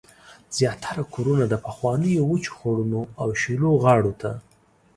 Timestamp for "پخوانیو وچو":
1.65-2.51